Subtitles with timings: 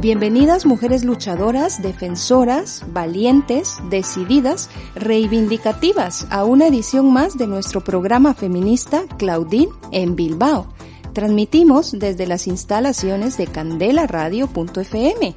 [0.00, 9.02] Bienvenidas mujeres luchadoras, defensoras, valientes, decididas, reivindicativas a una edición más de nuestro programa feminista
[9.18, 10.68] Claudine en Bilbao.
[11.14, 15.34] Transmitimos desde las instalaciones de candelaradio.fm.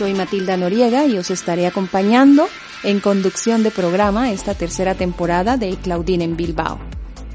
[0.00, 2.48] Soy Matilda Noriega y os estaré acompañando
[2.84, 6.78] en conducción de programa esta tercera temporada de Claudine en Bilbao.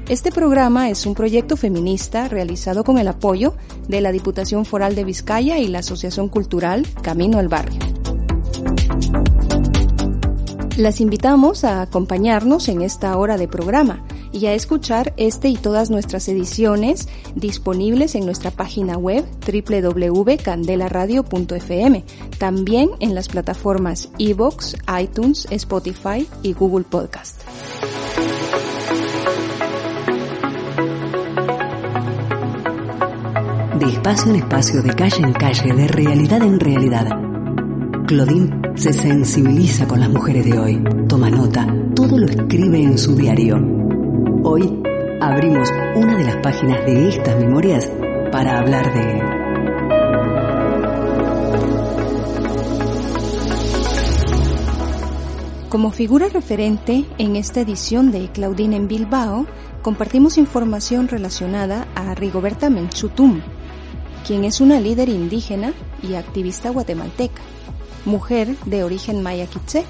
[0.08, 3.54] Este programa es un proyecto feminista realizado con el apoyo
[3.86, 7.78] de la Diputación Foral de Vizcaya y la Asociación Cultural Camino al Barrio.
[10.76, 15.88] Las invitamos a acompañarnos en esta hora de programa y a escuchar este y todas
[15.88, 22.04] nuestras ediciones disponibles en nuestra página web www.candelaradio.fm,
[22.38, 27.40] también en las plataformas iVoox, iTunes, Spotify y Google Podcast.
[33.78, 37.06] De espacio en espacio, de calle en calle, de realidad en realidad.
[38.06, 43.16] Claudine se sensibiliza con las mujeres de hoy, toma nota, todo lo escribe en su
[43.16, 43.56] diario.
[44.44, 44.82] Hoy
[45.20, 47.90] abrimos una de las páginas de estas memorias
[48.30, 49.36] para hablar de...
[55.70, 59.46] Como figura referente en esta edición de Claudine en Bilbao,
[59.80, 63.40] compartimos información relacionada a Rigoberta Menchutum,
[64.26, 65.72] quien es una líder indígena
[66.02, 67.42] y activista guatemalteca,
[68.06, 69.84] mujer de origen maya quiché,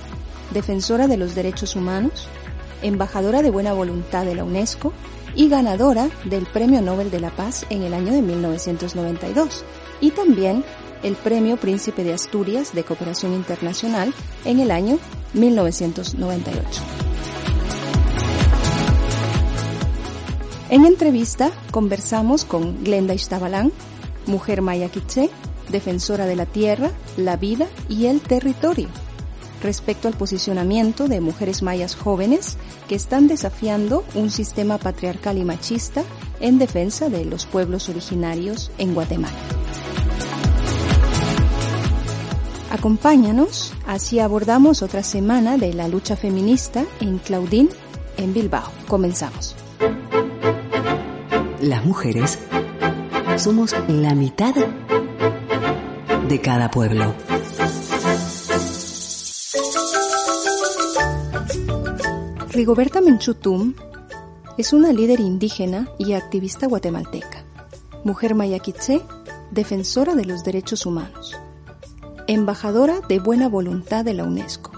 [0.52, 2.26] defensora de los derechos humanos,
[2.82, 4.92] embajadora de buena voluntad de la UNESCO
[5.36, 9.64] y ganadora del Premio Nobel de la Paz en el año de 1992
[10.00, 10.64] y también
[11.02, 14.12] el Premio Príncipe de Asturias de Cooperación Internacional
[14.44, 14.98] en el año
[15.34, 16.82] 1998.
[20.68, 23.72] En entrevista conversamos con Glenda Ishtabalán,
[24.26, 25.30] mujer maya quiché,
[25.68, 28.88] defensora de la tierra, la vida y el territorio
[29.62, 32.56] respecto al posicionamiento de mujeres mayas jóvenes
[32.88, 36.04] que están desafiando un sistema patriarcal y machista
[36.40, 39.36] en defensa de los pueblos originarios en Guatemala.
[42.70, 47.70] Acompáñanos, así abordamos otra semana de la lucha feminista en Claudín,
[48.18, 48.70] en Bilbao.
[48.86, 49.56] Comenzamos.
[51.60, 52.38] Las mujeres
[53.38, 54.54] somos la mitad
[56.28, 57.14] de cada pueblo.
[62.50, 63.74] Rigoberta Menchutum
[64.58, 67.44] es una líder indígena y activista guatemalteca,
[68.02, 69.02] mujer mayaquiche,
[69.50, 71.36] defensora de los derechos humanos,
[72.26, 74.72] embajadora de buena voluntad de la UNESCO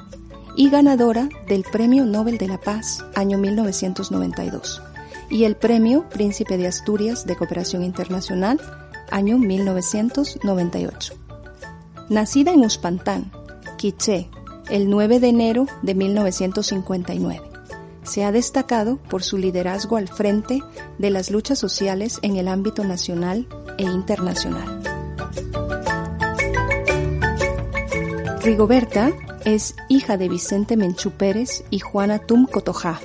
[0.56, 4.82] y ganadora del Premio Nobel de la Paz año 1992
[5.30, 8.60] y el Premio Príncipe de Asturias de Cooperación Internacional
[9.10, 11.27] año 1998.
[12.08, 13.30] Nacida en Uspantán,
[13.76, 14.28] Quiché,
[14.70, 17.48] el 9 de enero de 1959
[18.02, 20.62] se ha destacado por su liderazgo al frente
[20.98, 24.80] de las luchas sociales en el ámbito nacional e internacional.
[28.42, 29.12] Rigoberta
[29.44, 32.98] es hija de Vicente Menchú Pérez y Juana Tum Cotojá.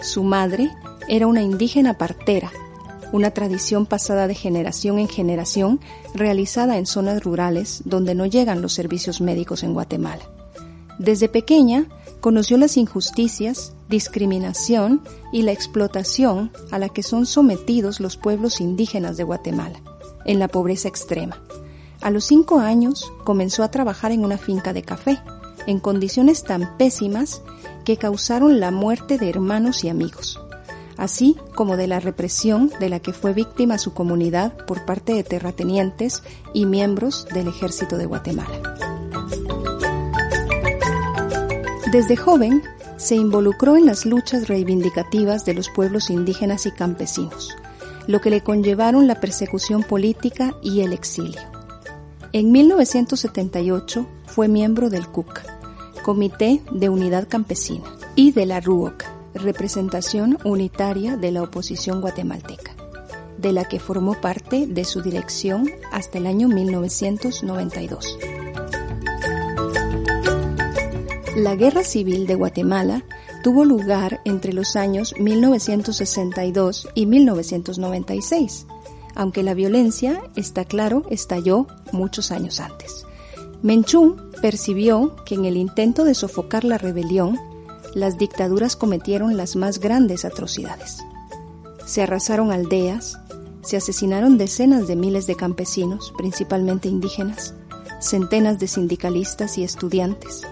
[0.00, 0.70] Su madre
[1.08, 2.50] era una indígena partera,
[3.12, 5.80] una tradición pasada de generación en generación
[6.14, 10.24] realizada en zonas rurales donde no llegan los servicios médicos en Guatemala.
[10.98, 11.86] Desde pequeña
[12.20, 19.16] conoció las injusticias, discriminación y la explotación a la que son sometidos los pueblos indígenas
[19.16, 19.80] de Guatemala,
[20.24, 21.40] en la pobreza extrema.
[22.00, 25.20] A los cinco años comenzó a trabajar en una finca de café,
[25.66, 27.42] en condiciones tan pésimas
[27.84, 30.40] que causaron la muerte de hermanos y amigos,
[30.96, 35.24] así como de la represión de la que fue víctima su comunidad por parte de
[35.24, 36.22] terratenientes
[36.52, 38.76] y miembros del ejército de Guatemala.
[41.92, 42.62] Desde joven
[42.96, 47.54] se involucró en las luchas reivindicativas de los pueblos indígenas y campesinos,
[48.06, 51.40] lo que le conllevaron la persecución política y el exilio.
[52.32, 55.42] En 1978 fue miembro del CUC,
[56.02, 57.84] Comité de Unidad Campesina,
[58.14, 59.04] y de la RUOC,
[59.38, 62.74] representación unitaria de la oposición guatemalteca,
[63.38, 68.18] de la que formó parte de su dirección hasta el año 1992.
[71.36, 73.04] La Guerra Civil de Guatemala
[73.42, 78.66] tuvo lugar entre los años 1962 y 1996,
[79.14, 83.06] aunque la violencia, está claro, estalló muchos años antes.
[83.62, 87.38] Menchú percibió que en el intento de sofocar la rebelión,
[87.96, 90.98] las dictaduras cometieron las más grandes atrocidades.
[91.86, 93.18] Se arrasaron aldeas,
[93.62, 97.54] se asesinaron decenas de miles de campesinos, principalmente indígenas,
[97.98, 100.42] centenas de sindicalistas y estudiantes,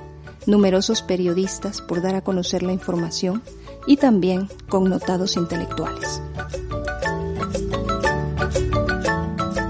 [0.47, 3.43] numerosos periodistas por dar a conocer la información
[3.87, 6.23] y también connotados intelectuales.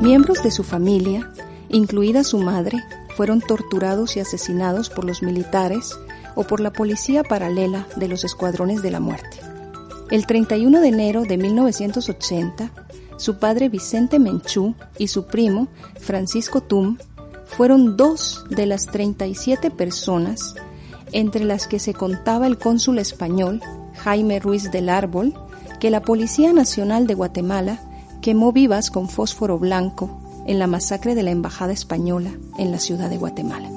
[0.00, 1.28] Miembros de su familia,
[1.70, 2.84] incluida su madre,
[3.16, 5.98] fueron torturados y asesinados por los militares
[6.34, 9.40] o por la policía paralela de los escuadrones de la muerte.
[10.10, 12.70] El 31 de enero de 1980,
[13.16, 15.68] su padre Vicente Menchú y su primo
[16.00, 16.98] Francisco Tum
[17.46, 20.54] fueron dos de las 37 personas
[21.12, 23.62] entre las que se contaba el cónsul español
[23.94, 25.32] Jaime Ruiz del Árbol,
[25.78, 27.80] que la Policía Nacional de Guatemala
[28.20, 33.08] quemó vivas con fósforo blanco en la masacre de la Embajada Española en la ciudad
[33.08, 33.68] de Guatemala.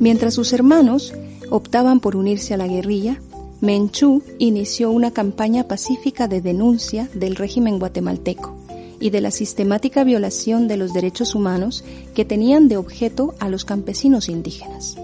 [0.00, 1.14] Mientras sus hermanos
[1.50, 3.20] optaban por unirse a la guerrilla,
[3.60, 8.54] Menchú inició una campaña pacífica de denuncia del régimen guatemalteco
[9.00, 13.64] y de la sistemática violación de los derechos humanos que tenían de objeto a los
[13.64, 14.96] campesinos indígenas.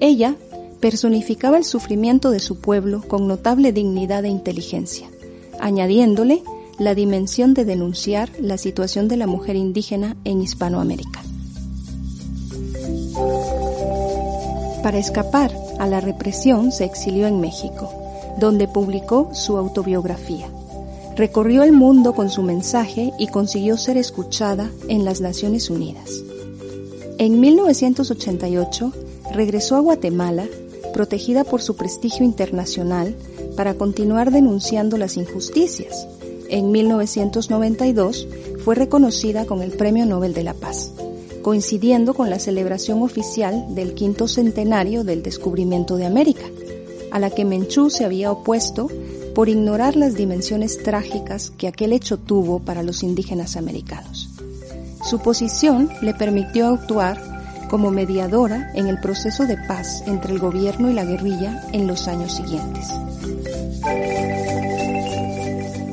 [0.00, 0.36] Ella
[0.80, 5.08] personificaba el sufrimiento de su pueblo con notable dignidad e inteligencia,
[5.60, 6.42] añadiéndole
[6.78, 11.22] la dimensión de denunciar la situación de la mujer indígena en Hispanoamérica.
[14.84, 17.90] Para escapar a la represión se exilió en México,
[18.38, 20.46] donde publicó su autobiografía,
[21.16, 26.22] recorrió el mundo con su mensaje y consiguió ser escuchada en las Naciones Unidas.
[27.16, 28.92] En 1988
[29.32, 30.44] regresó a Guatemala,
[30.92, 33.14] protegida por su prestigio internacional,
[33.56, 36.06] para continuar denunciando las injusticias.
[36.50, 38.28] En 1992
[38.62, 40.92] fue reconocida con el Premio Nobel de la Paz,
[41.44, 46.46] coincidiendo con la celebración oficial del quinto centenario del descubrimiento de América,
[47.12, 48.88] a la que Menchú se había opuesto
[49.34, 54.30] por ignorar las dimensiones trágicas que aquel hecho tuvo para los indígenas americanos.
[55.04, 57.20] Su posición le permitió actuar
[57.68, 62.08] como mediadora en el proceso de paz entre el gobierno y la guerrilla en los
[62.08, 62.88] años siguientes.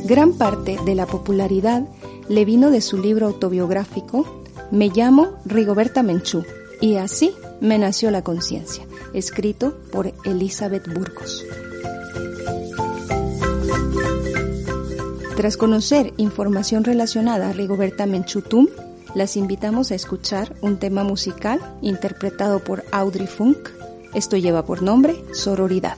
[0.06, 1.84] Gran parte de la popularidad
[2.30, 4.41] le vino de su libro autobiográfico
[4.72, 6.46] Me llamo Rigoberta Menchú
[6.80, 11.46] y así me nació la conciencia, escrito por Elizabeth Burgos.
[15.36, 18.68] Tras conocer información relacionada a Rigoberta Menchutum,
[19.14, 23.58] las invitamos a escuchar un tema musical interpretado por Audrey Funk.
[24.14, 25.98] Esto lleva por nombre Sororidad.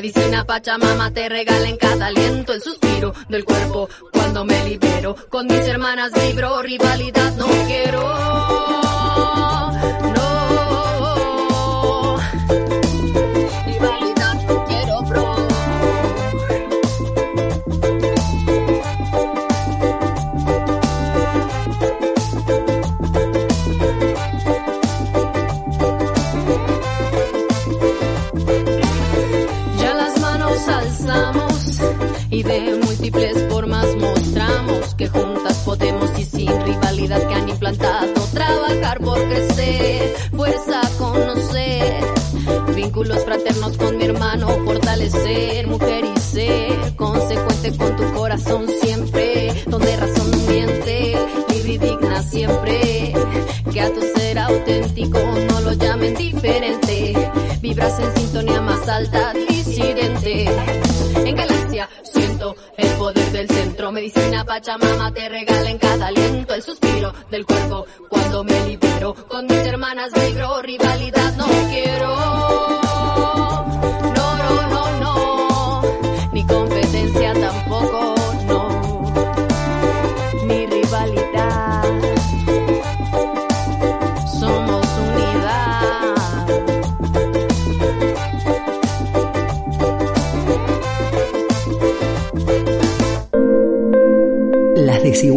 [0.00, 5.14] medicina Pachamama te regala en cada aliento el suspiro del cuerpo cuando me libero.
[5.28, 9.49] Con mis hermanas vibro, rivalidad no quiero.
[38.90, 42.04] Trabajar por crecer, fuerza conocer,
[42.74, 49.96] vínculos fraternos con mi hermano, fortalecer, mujer y ser, consecuente con tu corazón siempre, donde
[49.96, 51.16] razón miente,
[51.52, 53.12] libre y digna siempre,
[53.72, 57.30] que a tu ser auténtico no lo llamen diferente,
[57.60, 60.46] vibras en sintonía más alta, disidente,
[61.24, 66.39] en galaxia siento el poder del centro, medicina Pachamama te regala en cada aliento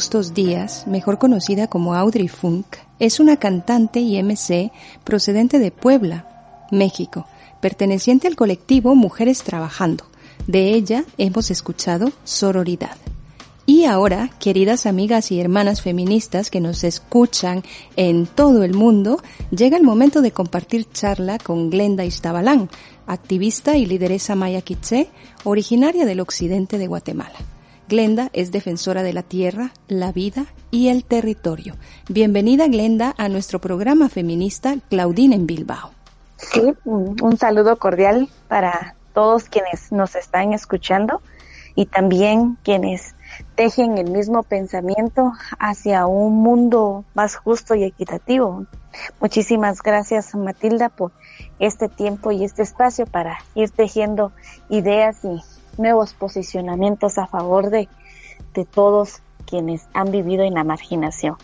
[0.00, 2.64] Bustos Díaz, mejor conocida como Audrey Funk,
[2.98, 4.72] es una cantante y MC
[5.04, 7.26] procedente de Puebla, México,
[7.60, 10.06] perteneciente al colectivo Mujeres Trabajando.
[10.46, 12.96] De ella hemos escuchado Sororidad.
[13.66, 17.62] Y ahora, queridas amigas y hermanas feministas que nos escuchan
[17.96, 22.70] en todo el mundo, llega el momento de compartir charla con Glenda Iztabalán,
[23.06, 25.10] activista y lideresa maya quiché,
[25.44, 27.36] originaria del occidente de Guatemala.
[27.90, 31.74] Glenda es defensora de la tierra, la vida y el territorio.
[32.08, 35.90] Bienvenida Glenda a nuestro programa feminista Claudine en Bilbao.
[36.36, 41.20] Sí, un saludo cordial para todos quienes nos están escuchando
[41.74, 43.16] y también quienes
[43.56, 48.66] tejen el mismo pensamiento hacia un mundo más justo y equitativo.
[49.20, 51.10] Muchísimas gracias Matilda por
[51.58, 54.30] este tiempo y este espacio para ir tejiendo
[54.68, 55.42] ideas y
[55.80, 57.88] nuevos posicionamientos a favor de,
[58.54, 61.36] de todos quienes han vivido en la marginación.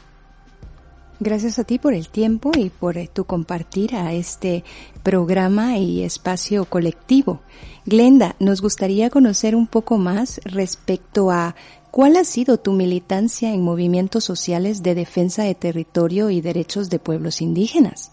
[1.19, 4.64] Gracias a ti por el tiempo y por eh, tu compartir a este
[5.02, 7.40] programa y espacio colectivo.
[7.87, 11.55] Glenda, nos gustaría conocer un poco más respecto a
[11.90, 16.99] cuál ha sido tu militancia en movimientos sociales de defensa de territorio y derechos de
[16.99, 18.12] pueblos indígenas.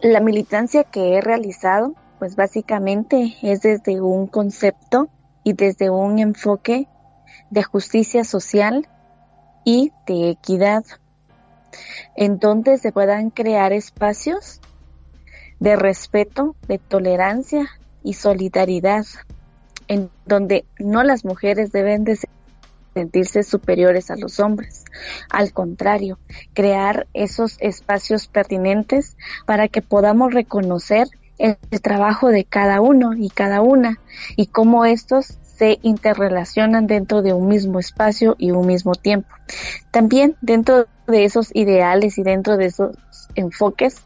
[0.00, 5.08] La militancia que he realizado, pues básicamente es desde un concepto
[5.44, 6.86] y desde un enfoque
[7.50, 8.88] de justicia social
[9.64, 10.84] y de equidad,
[12.16, 14.60] en donde se puedan crear espacios
[15.58, 17.68] de respeto, de tolerancia
[18.02, 19.04] y solidaridad,
[19.88, 22.18] en donde no las mujeres deben de
[22.94, 24.84] sentirse superiores a los hombres.
[25.28, 26.18] Al contrario,
[26.54, 29.16] crear esos espacios pertinentes
[29.46, 31.08] para que podamos reconocer
[31.40, 33.98] el, trabajo de cada uno y cada una
[34.36, 39.28] y cómo estos se interrelacionan dentro de un mismo espacio y un mismo tiempo.
[39.90, 42.96] También dentro de esos ideales y dentro de esos
[43.34, 44.02] enfoques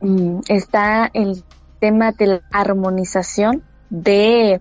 [0.00, 1.42] mm, está el
[1.80, 4.60] tema de la armonización de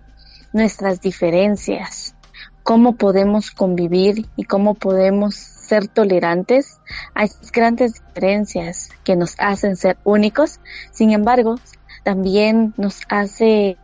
[0.54, 2.16] nuestras diferencias,
[2.64, 6.80] cómo podemos convivir y cómo podemos ser tolerantes
[7.14, 10.60] a esas grandes diferencias que nos hacen ser únicos,
[10.92, 11.56] sin embargo,
[12.04, 13.78] también nos hace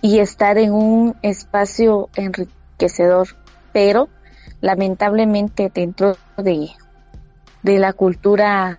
[0.00, 3.28] y estar en un espacio enriquecedor,
[3.72, 4.08] pero
[4.60, 6.70] lamentablemente dentro de,
[7.62, 8.78] de la cultura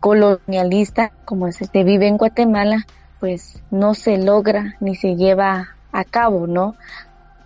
[0.00, 2.86] colonialista como se vive en Guatemala,
[3.20, 6.74] pues no se logra ni se lleva a cabo, ¿no?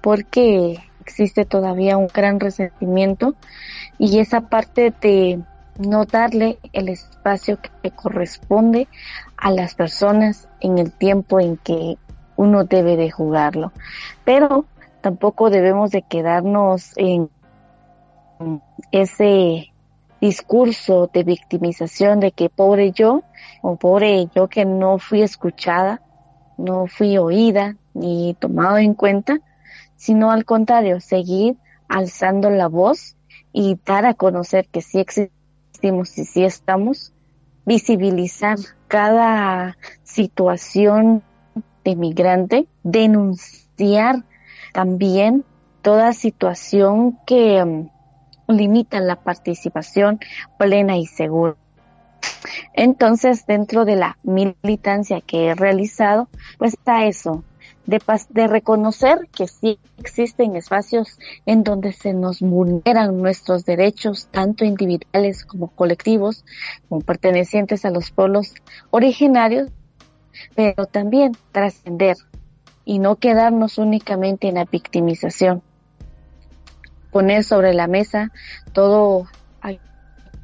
[0.07, 3.35] Porque existe todavía un gran resentimiento
[3.99, 5.41] y esa parte de
[5.81, 8.87] no darle el espacio que corresponde
[9.37, 11.99] a las personas en el tiempo en que
[12.37, 13.73] uno debe de jugarlo.
[14.25, 14.67] Pero
[15.01, 17.29] tampoco debemos de quedarnos en
[18.93, 19.73] ese
[20.21, 23.25] discurso de victimización de que pobre yo
[23.61, 26.01] o pobre yo que no fui escuchada,
[26.59, 29.41] no fui oída ni tomado en cuenta,
[29.97, 31.57] sino al contrario, seguir
[31.89, 33.17] alzando la voz
[33.53, 37.13] y dar a conocer que sí existimos y sí estamos,
[37.65, 41.23] visibilizar cada situación
[41.85, 44.25] de migrante, denunciar
[44.73, 45.45] también
[45.83, 47.89] toda situación que um,
[48.49, 50.21] limita la participación
[50.59, 51.57] plena y segura.
[52.73, 57.45] Entonces, dentro de la militancia que he realizado, pues está eso,
[57.87, 64.65] de, de reconocer que sí existen espacios en donde se nos vulneran nuestros derechos, tanto
[64.65, 66.45] individuales como colectivos,
[66.89, 68.55] como pertenecientes a los pueblos
[68.91, 69.71] originarios,
[70.55, 72.17] pero también trascender
[72.85, 75.63] y no quedarnos únicamente en la victimización.
[77.11, 78.31] Poner sobre la mesa
[78.73, 79.27] todo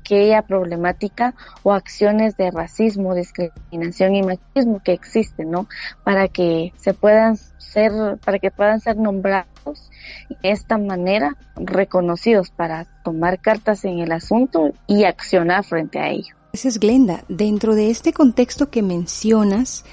[0.02, 5.68] aquella problemática o acciones de racismo, discriminación y machismo que existen, ¿no?
[6.04, 7.92] Para que se puedan ser,
[8.24, 9.90] para que puedan ser nombrados
[10.28, 16.34] de esta manera reconocidos para tomar cartas en el asunto y accionar frente a ello.
[16.52, 17.24] Gracias, Glenda.
[17.28, 19.84] Dentro de este contexto que mencionas,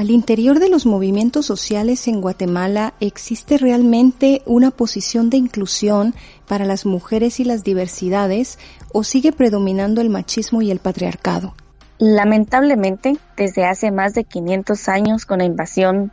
[0.00, 6.14] al interior de los movimientos sociales en Guatemala existe realmente una posición de inclusión
[6.48, 8.58] para las mujeres y las diversidades
[8.94, 11.54] o sigue predominando el machismo y el patriarcado?
[11.98, 16.12] Lamentablemente, desde hace más de 500 años con la invasión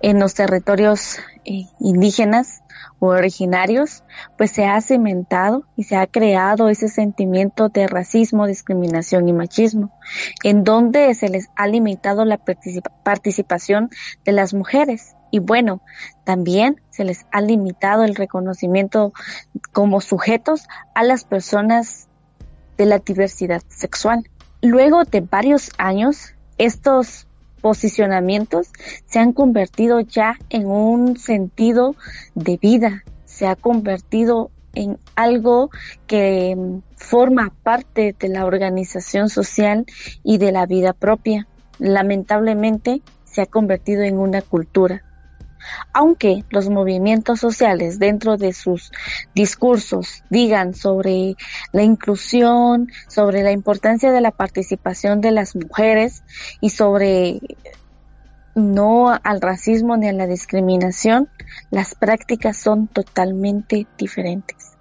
[0.00, 2.62] en los territorios eh, indígenas
[2.98, 4.04] o originarios,
[4.36, 9.92] pues se ha cimentado y se ha creado ese sentimiento de racismo, discriminación y machismo,
[10.42, 12.38] en donde se les ha limitado la
[13.04, 13.90] participación
[14.24, 15.14] de las mujeres.
[15.30, 15.82] Y bueno,
[16.24, 19.12] también se les ha limitado el reconocimiento
[19.72, 22.08] como sujetos a las personas
[22.78, 24.28] de la diversidad sexual.
[24.62, 27.25] Luego de varios años, estos
[27.66, 28.68] posicionamientos
[29.06, 31.96] se han convertido ya en un sentido
[32.36, 35.70] de vida, se ha convertido en algo
[36.06, 39.84] que mm, forma parte de la organización social
[40.22, 41.48] y de la vida propia.
[41.80, 45.02] Lamentablemente se ha convertido en una cultura.
[45.92, 48.92] Aunque los movimientos sociales dentro de sus
[49.34, 51.36] discursos digan sobre
[51.72, 56.22] la inclusión, sobre la importancia de la participación de las mujeres
[56.60, 57.40] y sobre
[58.56, 61.28] no al racismo ni a la discriminación,
[61.70, 64.72] las prácticas son totalmente diferentes.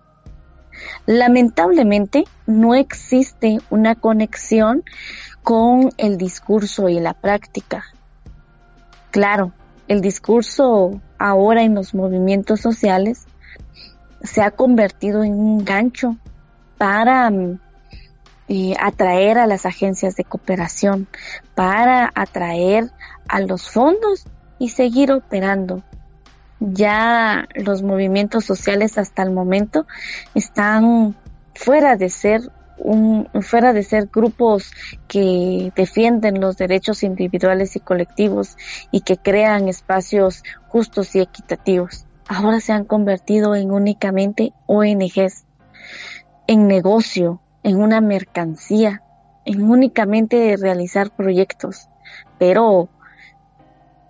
[1.06, 4.84] Lamentablemente no existe una conexión
[5.44, 7.84] con el discurso y la práctica.
[9.12, 9.52] Claro,
[9.88, 13.28] el discurso ahora en los movimientos sociales
[14.24, 16.18] se ha convertido en un gancho
[16.78, 17.60] para mm,
[18.48, 21.08] eh, atraer a las agencias de cooperación,
[21.56, 22.92] para atraer
[23.28, 24.26] a los fondos
[24.60, 25.84] y seguir operando.
[26.60, 29.86] Ya los movimientos sociales hasta el momento
[30.34, 31.16] están
[31.54, 34.72] fuera de ser un, fuera de ser grupos
[35.08, 38.58] que defienden los derechos individuales y colectivos
[38.92, 42.06] y que crean espacios justos y equitativos.
[42.28, 45.46] Ahora se han convertido en únicamente ONGs,
[46.48, 49.02] en negocio, en una mercancía,
[49.44, 51.90] en únicamente realizar proyectos.
[52.38, 52.90] Pero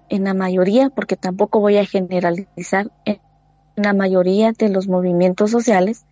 [0.09, 3.21] en la mayoría, porque tampoco voy a generalizar, en
[3.77, 6.05] la mayoría de los movimientos sociales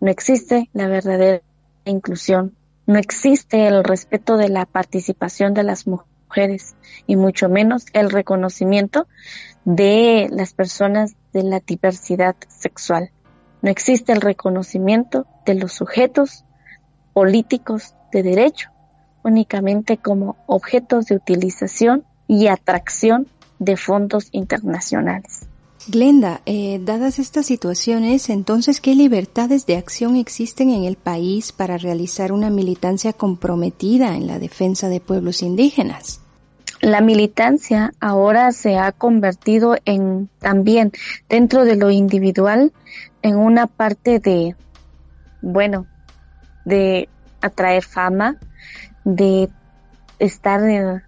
[0.00, 1.42] no existe la verdadera
[1.84, 2.56] inclusión.
[2.86, 9.06] No existe el respeto de la participación de las mujeres y mucho menos el reconocimiento
[9.66, 13.10] de las personas de la diversidad sexual.
[13.60, 16.45] No existe el reconocimiento de los sujetos
[17.16, 18.68] políticos de derecho
[19.24, 23.26] únicamente como objetos de utilización y atracción
[23.58, 25.48] de fondos internacionales.
[25.88, 31.78] Glenda, eh, dadas estas situaciones, entonces, ¿qué libertades de acción existen en el país para
[31.78, 36.20] realizar una militancia comprometida en la defensa de pueblos indígenas?
[36.82, 40.92] la militancia ahora se ha convertido en también
[41.26, 42.74] dentro de lo individual
[43.22, 44.54] en una parte de,
[45.40, 45.86] bueno,
[46.66, 47.08] de
[47.40, 48.36] atraer fama,
[49.04, 49.48] de
[50.18, 51.02] estar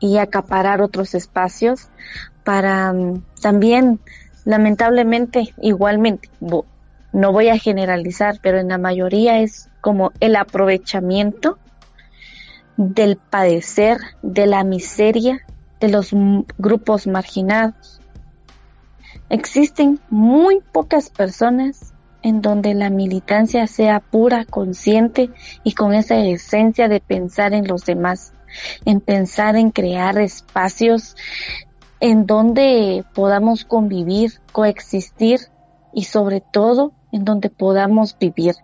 [0.00, 1.88] y acaparar otros espacios
[2.44, 4.00] para mm, también,
[4.44, 6.28] lamentablemente, igualmente,
[7.12, 11.58] no voy a generalizar, pero en la mayoría es como el aprovechamiento
[12.76, 15.40] del padecer, de la miseria
[15.80, 16.10] de los
[16.58, 18.00] grupos marginados.
[19.30, 21.94] Existen muy pocas personas
[22.26, 25.30] en donde la militancia sea pura, consciente
[25.62, 28.32] y con esa esencia de pensar en los demás,
[28.84, 31.14] en pensar en crear espacios
[32.00, 35.38] en donde podamos convivir, coexistir
[35.92, 38.56] y sobre todo en donde podamos vivir.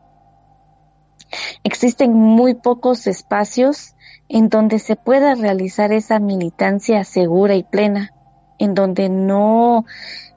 [1.62, 3.94] Existen muy pocos espacios
[4.28, 8.12] en donde se pueda realizar esa militancia segura y plena,
[8.58, 9.84] en donde no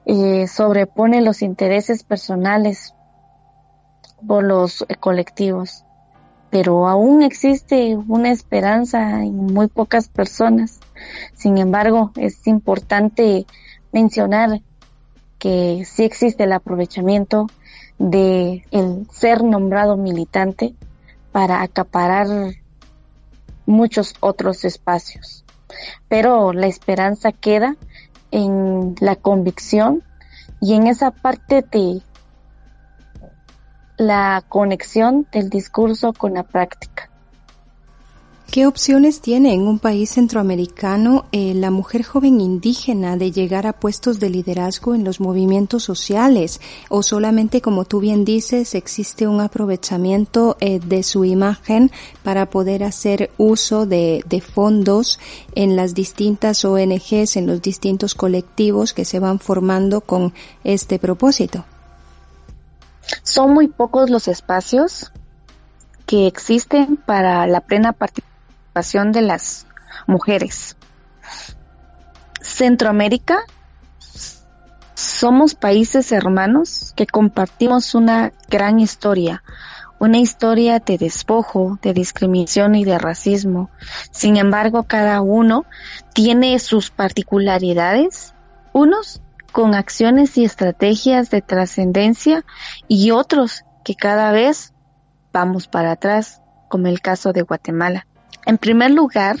[0.04, 2.92] eh, sobrepone los intereses personales
[4.26, 5.84] por los colectivos.
[6.50, 10.80] Pero aún existe una esperanza en muy pocas personas.
[11.34, 13.46] Sin embargo, es importante
[13.92, 14.60] mencionar
[15.38, 17.46] que sí existe el aprovechamiento
[17.98, 20.74] de el ser nombrado militante
[21.32, 22.26] para acaparar
[23.66, 25.44] muchos otros espacios.
[26.08, 27.76] Pero la esperanza queda
[28.30, 30.02] en la convicción
[30.60, 32.02] y en esa parte de
[33.96, 37.10] la conexión del discurso con la práctica.
[38.50, 43.74] ¿Qué opciones tiene en un país centroamericano eh, la mujer joven indígena de llegar a
[43.74, 46.60] puestos de liderazgo en los movimientos sociales?
[46.88, 51.90] ¿O solamente, como tú bien dices, existe un aprovechamiento eh, de su imagen
[52.22, 55.18] para poder hacer uso de, de fondos
[55.54, 60.32] en las distintas ONGs, en los distintos colectivos que se van formando con
[60.64, 61.64] este propósito?
[63.22, 65.12] Son muy pocos los espacios
[66.06, 69.66] que existen para la plena participación de las
[70.06, 70.76] mujeres.
[72.40, 73.40] Centroamérica
[74.94, 79.42] somos países hermanos que compartimos una gran historia,
[79.98, 83.70] una historia de despojo, de discriminación y de racismo.
[84.10, 85.64] Sin embargo, cada uno
[86.14, 88.34] tiene sus particularidades,
[88.72, 89.20] unos
[89.56, 92.44] con acciones y estrategias de trascendencia
[92.88, 94.74] y otros que cada vez
[95.32, 98.06] vamos para atrás, como el caso de Guatemala.
[98.44, 99.38] En primer lugar,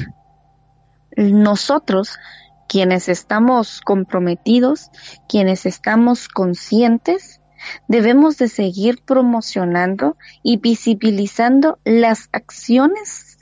[1.18, 2.18] nosotros,
[2.66, 4.90] quienes estamos comprometidos,
[5.28, 7.42] quienes estamos conscientes,
[7.86, 13.38] debemos de seguir promocionando y visibilizando las acciones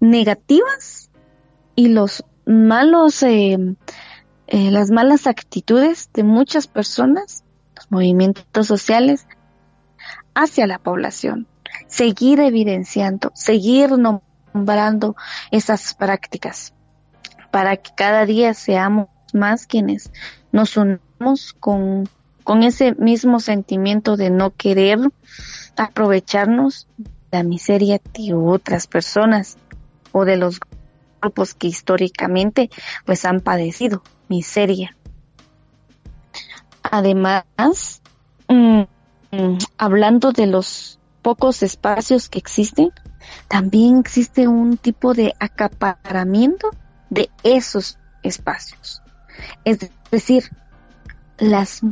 [0.00, 1.08] negativas
[1.76, 3.76] y los malos, eh,
[4.48, 9.26] eh, las malas actitudes de muchas personas, los movimientos sociales
[10.34, 11.48] hacia la población.
[11.88, 15.16] Seguir evidenciando, seguir nombrando
[15.50, 16.74] esas prácticas
[17.50, 20.10] para que cada día seamos más quienes
[20.52, 22.08] nos unamos con,
[22.44, 24.98] con ese mismo sentimiento de no querer
[25.76, 29.58] aprovecharnos de la miseria de otras personas
[30.12, 30.60] o de los
[31.20, 32.70] grupos que históricamente
[33.04, 34.96] pues han padecido miseria.
[36.82, 38.02] Además,
[38.48, 38.82] mm,
[39.32, 42.92] mm, hablando de los pocos espacios que existen,
[43.48, 46.70] también existe un tipo de acaparamiento
[47.10, 49.02] de esos espacios.
[49.64, 50.50] Es decir,
[51.38, 51.82] las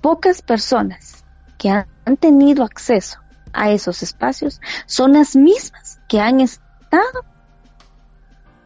[0.00, 1.24] pocas personas
[1.58, 3.20] que han tenido acceso
[3.52, 7.24] a esos espacios son las mismas que han estado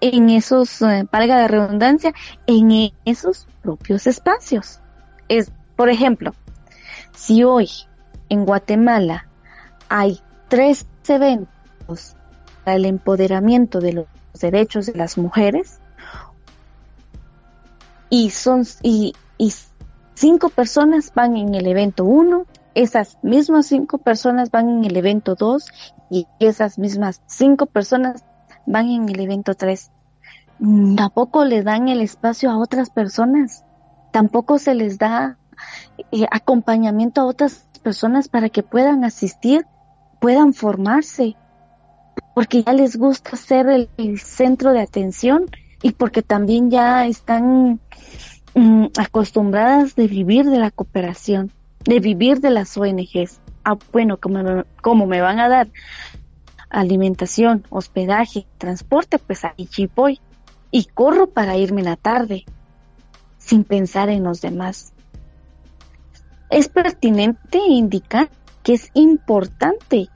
[0.00, 2.12] en esos, eh, valga la redundancia,
[2.46, 4.80] en esos propios espacios.
[5.28, 6.32] Es, por ejemplo,
[7.14, 7.68] si hoy
[8.28, 9.28] en Guatemala
[9.88, 12.16] hay tres eventos
[12.64, 14.06] para el empoderamiento de los
[14.40, 15.80] derechos de las mujeres
[18.11, 19.52] y son y, y
[20.14, 25.34] cinco personas van en el evento 1, esas mismas cinco personas van en el evento
[25.34, 25.66] 2
[26.11, 28.24] y esas mismas cinco personas
[28.68, 29.90] van en el evento 3.
[30.96, 33.64] Tampoco le dan el espacio a otras personas,
[34.11, 35.38] tampoco se les da
[36.11, 39.66] eh, acompañamiento a otras personas para que puedan asistir,
[40.20, 41.37] puedan formarse,
[42.35, 45.46] porque ya les gusta ser el, centro de atención
[45.81, 47.81] y porque también ya están
[48.54, 51.52] mm, acostumbradas de vivir de la cooperación,
[51.85, 53.40] de vivir de las ONGs.
[53.64, 55.68] Ah, bueno, como, como me van a dar
[56.70, 60.20] alimentación, hospedaje, transporte, pues ahí voy.
[60.70, 62.44] y corro para irme en la tarde,
[63.38, 64.92] sin pensar en los demás.
[66.50, 68.28] Es pertinente indicar
[68.62, 70.11] que es importante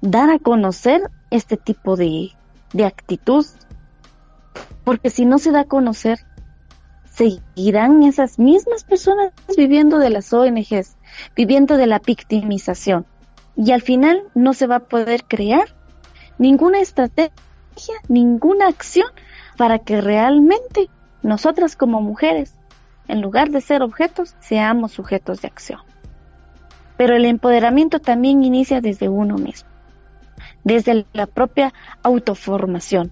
[0.00, 2.30] dar a conocer este tipo de,
[2.72, 3.44] de actitud,
[4.84, 6.20] porque si no se da a conocer,
[7.12, 10.96] seguirán esas mismas personas viviendo de las ONGs,
[11.34, 13.06] viviendo de la victimización.
[13.58, 15.74] Y al final no se va a poder crear
[16.38, 17.32] ninguna estrategia,
[18.06, 19.08] ninguna acción
[19.56, 20.88] para que realmente
[21.24, 22.54] nosotras como mujeres,
[23.08, 25.80] en lugar de ser objetos, seamos sujetos de acción.
[26.96, 29.68] Pero el empoderamiento también inicia desde uno mismo,
[30.62, 31.72] desde la propia
[32.04, 33.10] autoformación,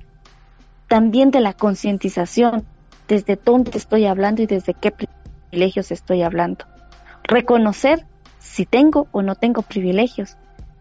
[0.87, 2.65] también de la concientización,
[3.09, 6.67] desde dónde estoy hablando y desde qué privilegios estoy hablando.
[7.25, 8.07] Reconocer
[8.47, 10.37] si tengo o no tengo privilegios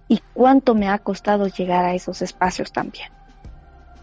[0.07, 3.09] y cuánto me ha costado llegar a esos espacios también.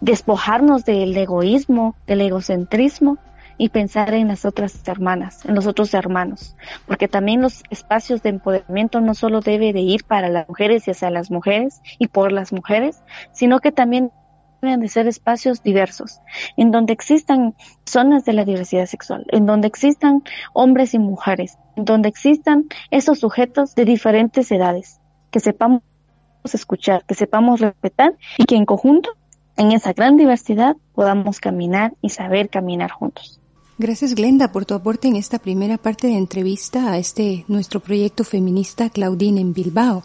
[0.01, 3.19] Despojarnos del egoísmo, del egocentrismo
[3.57, 8.31] y pensar en las otras hermanas, en los otros hermanos, porque también los espacios de
[8.31, 12.33] empoderamiento no solo debe de ir para las mujeres y hacia las mujeres y por
[12.33, 14.11] las mujeres, sino que también
[14.63, 16.21] deben de ser espacios diversos,
[16.57, 20.23] en donde existan zonas de la diversidad sexual, en donde existan
[20.53, 25.01] hombres y mujeres, en donde existan esos sujetos de diferentes edades,
[25.33, 25.83] que sepamos
[26.45, 29.11] escuchar, que sepamos respetar y que en conjunto,
[29.57, 33.41] en esa gran diversidad, podamos caminar y saber caminar juntos.
[33.79, 38.23] Gracias Glenda por tu aporte en esta primera parte de entrevista a este nuestro proyecto
[38.23, 40.05] feminista Claudine en Bilbao.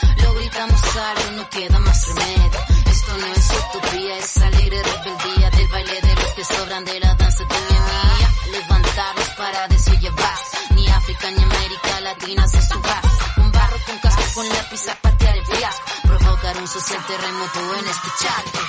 [12.31, 17.87] Un barro con casco con lápiz a patear el fiasco, provocar un social terremoto en
[17.89, 18.60] este chat.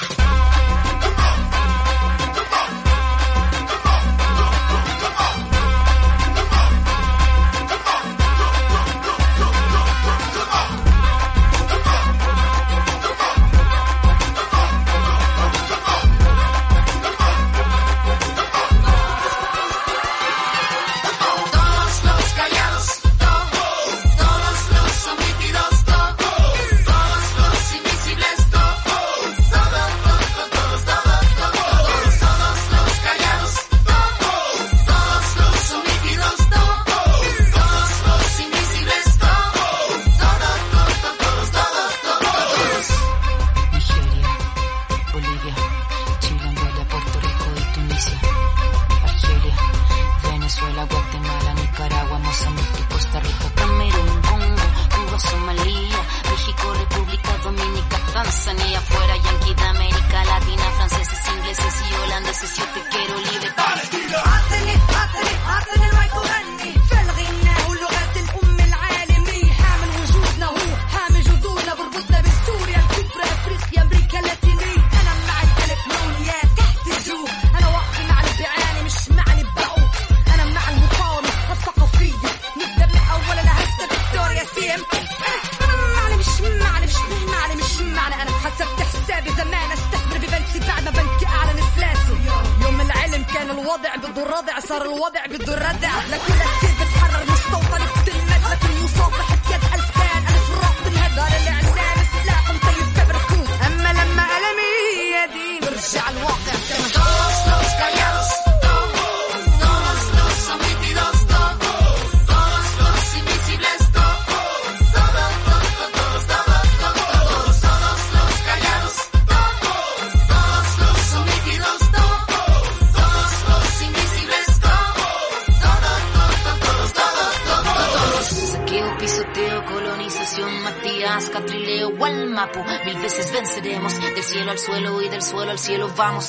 [135.62, 136.28] cielo vamos.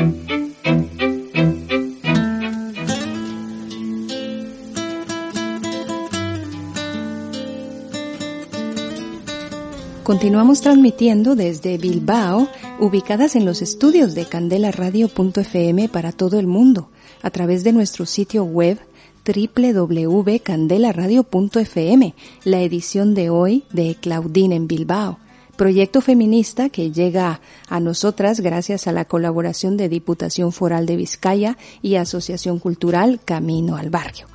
[10.03, 12.47] Continuamos transmitiendo desde Bilbao,
[12.79, 16.89] ubicadas en los estudios de candelaradio.fm para todo el mundo,
[17.21, 18.79] a través de nuestro sitio web
[19.23, 25.19] www.candelaradio.fm, la edición de hoy de Claudine en Bilbao,
[25.55, 31.59] proyecto feminista que llega a nosotras gracias a la colaboración de Diputación Foral de Vizcaya
[31.83, 34.25] y Asociación Cultural Camino al Barrio.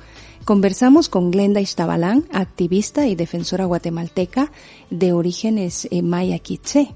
[0.47, 4.49] Conversamos con Glenda Iztabalán, activista y defensora guatemalteca
[4.89, 6.95] de orígenes eh, maya quiché.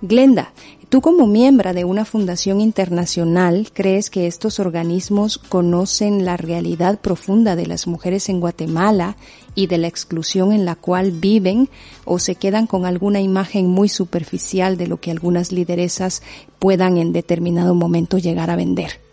[0.00, 0.52] Glenda,
[0.88, 7.56] tú como miembro de una fundación internacional, ¿crees que estos organismos conocen la realidad profunda
[7.56, 9.16] de las mujeres en Guatemala
[9.56, 11.68] y de la exclusión en la cual viven
[12.04, 16.22] o se quedan con alguna imagen muy superficial de lo que algunas lideresas
[16.60, 19.07] puedan en determinado momento llegar a vender?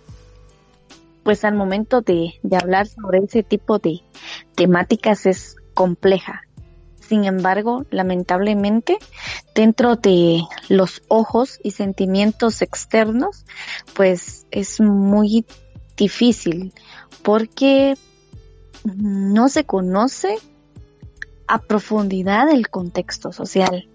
[1.26, 4.02] Pues al momento de, hablar sobre ese tipo de
[4.54, 6.44] temáticas es compleja.
[7.00, 9.00] Sin embargo, lamentablemente,
[9.56, 13.44] dentro de los ojos y sentimientos externos,
[13.96, 15.48] pues es muy
[15.98, 16.74] difícil
[17.24, 17.96] porque
[18.84, 20.38] no se conoce
[21.48, 23.90] a profundidad el contexto social.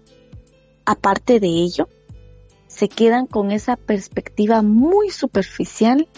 [0.85, 1.87] Aparte de ello,
[2.67, 6.09] se quedan con esa perspectiva muy superficial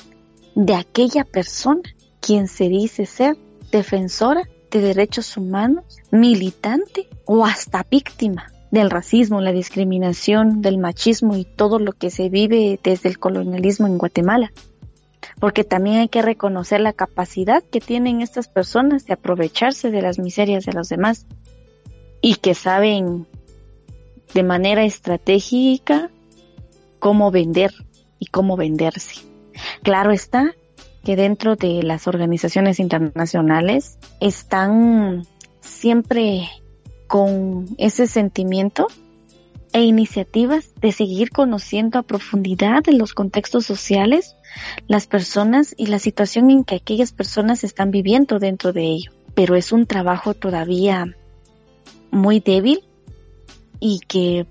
[0.56, 1.82] de aquella persona
[2.20, 3.38] quien se dice ser
[3.72, 11.46] defensora de derechos humanos, militante o hasta víctima del racismo, la discriminación, del machismo y
[11.46, 14.52] todo lo que se vive desde el colonialismo en Guatemala.
[15.40, 20.18] Porque también hay que reconocer la capacidad que tienen estas personas de aprovecharse de las
[20.18, 21.28] miserias de los demás
[22.22, 23.28] y que saben
[24.34, 26.10] de manera estratégica
[27.00, 27.74] cómo vender
[28.18, 29.33] y cómo venderse.
[29.84, 30.56] Claro está
[31.04, 35.28] que dentro de las organizaciones internacionales están
[35.60, 36.50] siempre
[37.08, 38.88] con ese sentimiento
[39.74, 44.36] e iniciativas de seguir conociendo a profundidad de los contextos sociales,
[44.88, 49.12] las personas y la situación en que aquellas personas están viviendo dentro de ello.
[49.36, 51.14] Pero es un trabajo todavía
[52.10, 52.86] muy débil
[53.82, 54.46] y que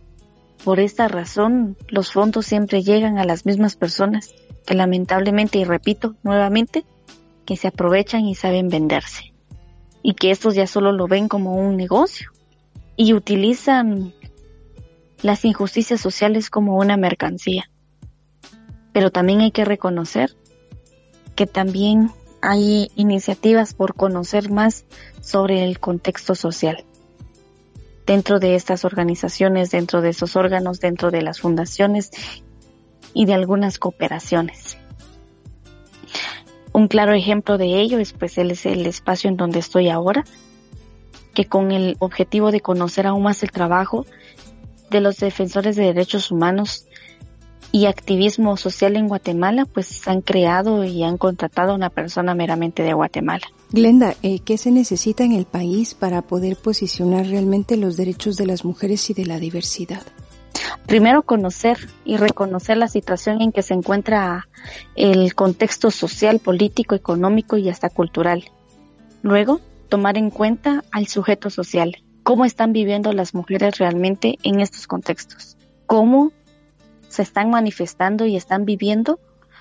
[0.63, 4.35] por esta razón los fondos siempre llegan a las mismas personas
[4.67, 6.85] que lamentablemente, y repito nuevamente,
[7.45, 9.33] que se aprovechan y saben venderse.
[10.03, 12.31] Y que estos ya solo lo ven como un negocio.
[12.97, 14.13] Y utilizan
[15.23, 17.71] las injusticias sociales como una mercancía.
[18.93, 20.37] Pero también hay que reconocer
[21.35, 22.11] que también
[22.43, 24.85] hay iniciativas por conocer más
[25.21, 26.85] sobre el contexto social.
[28.05, 32.11] Dentro de estas organizaciones, dentro de esos órganos, dentro de las fundaciones
[33.15, 34.79] y de algunas cooperaciones.
[36.73, 40.25] Un claro ejemplo de ello es pues el, es el espacio en donde estoy ahora,
[41.35, 44.07] que con el objetivo de conocer aún más el trabajo
[44.91, 46.87] de los defensores de derechos humanos
[47.73, 52.83] y activismo social en Guatemala, pues han creado y han contratado a una persona meramente
[52.83, 53.47] de Guatemala.
[53.71, 58.47] Glenda, eh, ¿qué se necesita en el país para poder posicionar realmente los derechos de
[58.47, 60.03] las mujeres y de la diversidad?
[60.87, 64.49] Primero conocer y reconocer la situación en que se encuentra
[64.95, 68.51] el contexto social, político, económico y hasta cultural.
[69.23, 74.87] Luego, tomar en cuenta al sujeto social, cómo están viviendo las mujeres realmente en estos
[74.87, 76.33] contextos, cómo
[77.09, 79.21] se están manifestando y están viviendo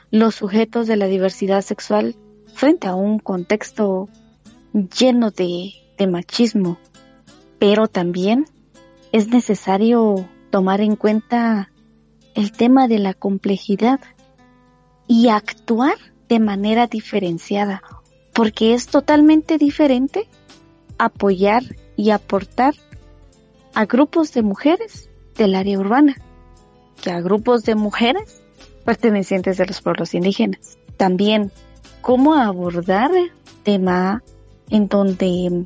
[0.10, 2.16] los sujetos de la diversidad sexual
[2.54, 4.10] frente a un contexto
[4.74, 6.78] lleno de, de machismo,
[7.60, 8.46] pero también
[9.12, 11.72] es necesario tomar en cuenta
[12.36, 14.00] el tema de la complejidad
[15.08, 15.96] y actuar
[16.30, 17.82] de manera diferenciada,
[18.34, 20.30] porque es totalmente diferente
[20.98, 21.64] apoyar
[21.98, 22.76] y aportar
[23.74, 26.16] a grupos de mujeres del área urbana
[27.02, 28.42] que a grupos de mujeres
[28.86, 30.78] pertenecientes de los pueblos indígenas.
[30.98, 31.52] También
[32.02, 33.32] cómo abordar el
[33.64, 34.24] tema
[34.70, 35.66] en donde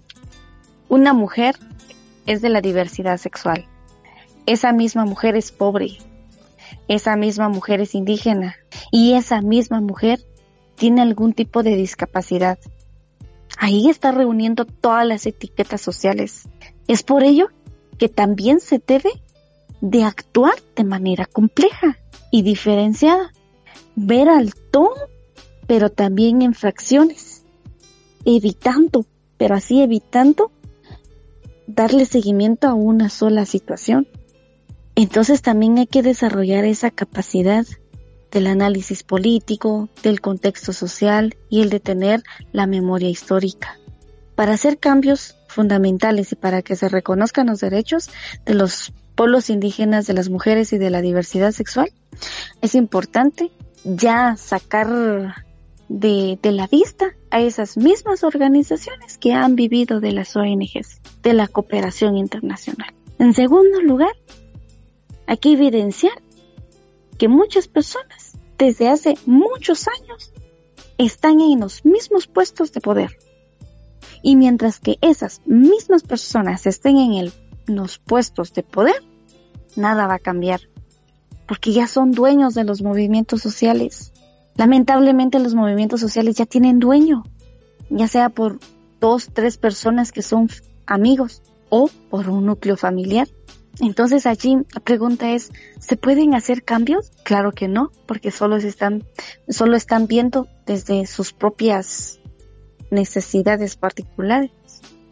[0.89, 1.55] una mujer
[2.25, 3.65] es de la diversidad sexual,
[4.45, 5.97] esa misma mujer es pobre,
[6.87, 8.55] esa misma mujer es indígena
[8.91, 10.19] y esa misma mujer
[10.75, 12.59] tiene algún tipo de discapacidad.
[13.57, 16.49] Ahí está reuniendo todas las etiquetas sociales.
[16.87, 17.47] Es por ello
[17.97, 19.11] que también se debe
[19.81, 21.97] de actuar de manera compleja
[22.31, 23.31] y diferenciada.
[23.97, 24.93] ver al todo,
[25.67, 27.45] pero también en fracciones,
[28.25, 29.05] evitando,
[29.37, 30.51] pero así evitando
[31.65, 34.05] darle seguimiento a una sola situación.
[34.95, 37.65] Entonces también hay que desarrollar esa capacidad
[38.31, 43.77] del análisis político, del contexto social y el de tener la memoria histórica.
[44.35, 48.09] Para hacer cambios fundamentales y para que se reconozcan los derechos
[48.45, 51.89] de los pueblos indígenas, de las mujeres y de la diversidad sexual,
[52.61, 53.51] es importante
[53.85, 55.35] ya sacar
[55.87, 61.47] de, la vista a esas mismas organizaciones que han vivido de las ONGs, de la
[61.47, 62.93] cooperación internacional.
[63.19, 64.13] En segundo lugar,
[65.27, 66.21] hay que evidenciar
[67.17, 70.33] que muchas personas desde hace muchos años
[70.97, 73.17] están en los mismos puestos de poder.
[74.21, 77.33] Y mientras que esas mismas personas estén en, el,
[77.67, 79.03] los puestos de poder,
[79.75, 80.61] nada va a cambiar,
[81.47, 84.13] porque ya son dueños de los movimientos sociales.
[84.55, 87.23] Lamentablemente los movimientos sociales ya tienen dueño,
[87.89, 88.59] ya sea por
[88.99, 90.49] dos, tres personas que son
[90.85, 93.27] amigos o por un núcleo familiar.
[93.81, 97.11] Entonces allí la pregunta es, ¿se pueden hacer cambios?
[97.23, 99.03] Claro que no, porque solo están,
[99.49, 102.19] solo están viendo desde sus propias
[102.89, 104.51] necesidades particulares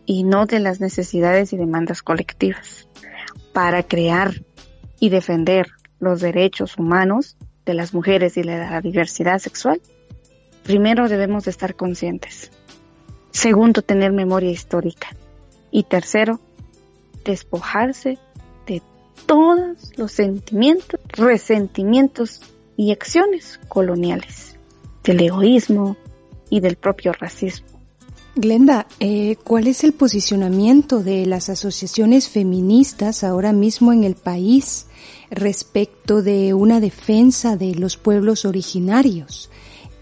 [0.06, 2.88] y no de las necesidades y demandas colectivas.
[3.52, 4.44] Para crear
[5.00, 5.68] y defender
[6.00, 9.82] los derechos humanos de las mujeres y la diversidad sexual,
[10.64, 12.52] primero debemos de estar conscientes.
[13.32, 15.10] Segundo, tener memoria histórica.
[15.72, 16.40] Y tercero,
[17.26, 18.20] despojarse de
[19.26, 22.42] todos los sentimientos, resentimientos
[22.78, 24.58] y acciones coloniales,
[25.04, 25.98] del egoísmo
[26.50, 27.74] y del propio racismo.
[28.36, 34.88] Glenda, eh, ¿cuál es el posicionamiento de las asociaciones feministas ahora mismo en el país
[35.30, 39.52] respecto de una defensa de los pueblos originarios?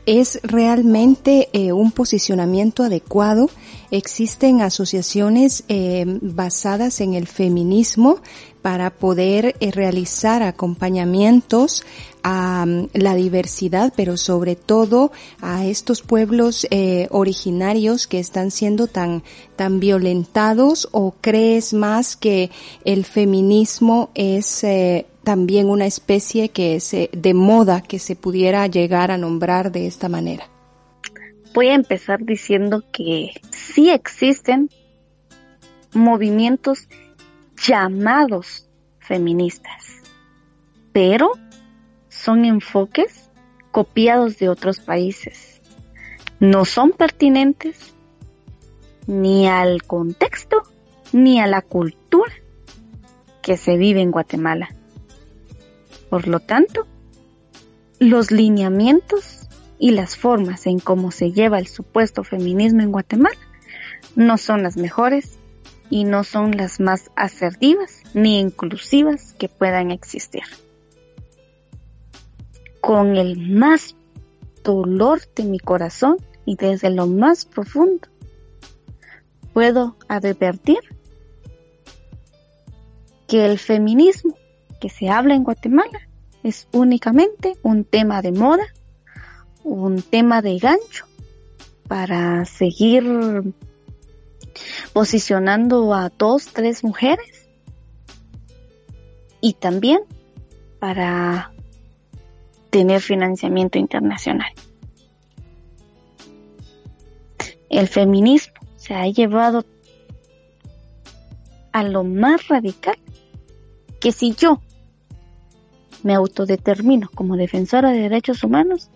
[0.05, 3.49] ¿Es realmente eh, un posicionamiento adecuado?
[3.91, 8.22] ¿Existen asociaciones eh, basadas en el feminismo
[8.62, 11.84] para poder eh, realizar acompañamientos
[12.24, 18.88] a mm, la diversidad, pero sobre todo a estos pueblos eh, originarios que están siendo
[18.88, 19.24] tan,
[19.55, 22.51] tan violentados o crees más que
[22.86, 29.12] el feminismo es eh, también una especie que es de moda que se pudiera llegar
[29.12, 30.49] a nombrar de esta manera?
[31.53, 34.70] Voy a empezar diciendo que sí existen
[35.93, 36.88] movimientos
[37.68, 38.68] llamados
[38.99, 40.01] feministas,
[40.93, 41.32] pero
[42.09, 43.30] son enfoques
[43.72, 45.62] copiados de otros países.
[46.39, 47.93] No son pertinentes
[49.07, 50.64] ni al contexto
[51.14, 52.34] ni a la cultura
[53.41, 54.70] que se vive en Guatemala.
[56.09, 56.88] Por lo tanto,
[57.99, 59.47] los lineamientos
[59.80, 63.38] y las formas en cómo se lleva el supuesto feminismo en Guatemala
[64.16, 65.39] no son las mejores
[65.92, 70.44] y no son las más asertivas ni inclusivas que puedan existir.
[72.80, 73.96] Con el más
[74.64, 76.16] dolor de mi corazón
[76.46, 78.08] y desde lo más profundo,
[79.54, 80.80] puedo advertir
[83.28, 84.38] que el feminismo
[84.80, 86.08] que se habla en Guatemala
[86.42, 88.66] es únicamente un tema de moda,
[89.64, 91.06] un tema de gancho
[91.88, 93.04] para seguir
[94.93, 97.49] posicionando a dos, tres mujeres
[99.41, 100.01] y también
[100.80, 101.51] para
[102.70, 104.51] tener financiamiento internacional.
[107.70, 109.66] El feminismo se ha llevado
[111.72, 112.97] a lo más radical
[113.99, 114.62] que si yo
[116.03, 118.89] me autodetermino como defensora de derechos humanos,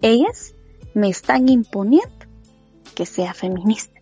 [0.00, 0.54] ellas
[0.94, 2.26] me están imponiendo
[2.94, 3.95] que sea feminista.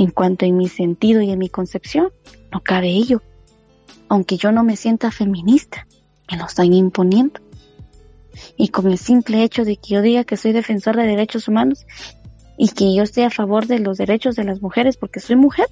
[0.00, 2.08] En cuanto en mi sentido y en mi concepción,
[2.50, 3.20] no cabe ello.
[4.08, 5.86] Aunque yo no me sienta feminista,
[6.30, 7.38] me lo están imponiendo.
[8.56, 11.84] Y con el simple hecho de que yo diga que soy defensora de derechos humanos
[12.56, 15.66] y que yo esté a favor de los derechos de las mujeres porque soy mujer,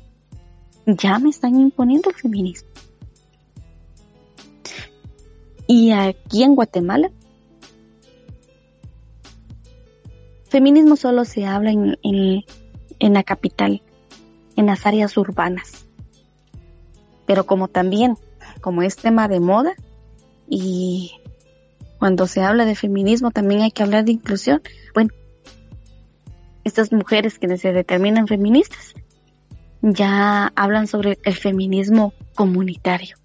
[0.84, 2.68] ya me están imponiendo el feminismo.
[5.66, 7.10] Y aquí en Guatemala,
[10.50, 13.80] feminismo solo se habla en, en la capital,
[14.58, 15.86] en las áreas urbanas.
[17.26, 18.16] Pero como también,
[18.60, 19.74] como es tema de moda
[20.50, 21.12] y
[22.00, 24.60] cuando se habla de feminismo también hay que hablar de inclusión,
[24.94, 25.10] bueno,
[26.64, 28.94] estas mujeres que se determinan feministas
[29.80, 33.16] ya hablan sobre el feminismo comunitario,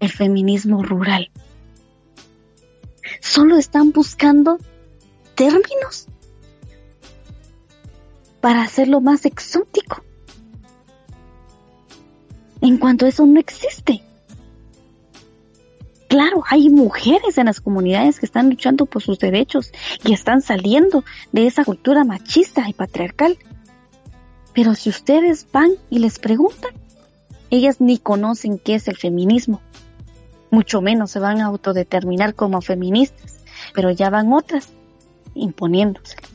[0.00, 1.30] el feminismo rural.
[3.20, 4.58] solo están buscando
[5.36, 6.08] términos
[8.44, 10.04] para hacerlo más exótico.
[12.60, 14.02] En cuanto a eso no existe.
[16.08, 19.72] Claro, hay mujeres en las comunidades que están luchando por sus derechos
[20.04, 23.38] y están saliendo de esa cultura machista y patriarcal.
[24.52, 26.72] Pero si ustedes van y les preguntan,
[27.48, 29.62] ellas ni conocen qué es el feminismo.
[30.50, 33.38] Mucho menos se van a autodeterminar como feministas,
[33.72, 34.68] pero ya van otras
[35.34, 36.33] imponiéndoselas.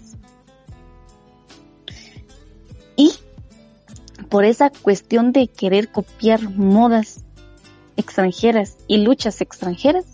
[4.30, 7.24] Por esa cuestión de querer copiar modas
[7.98, 10.06] extranjeras y luchas extranjeras,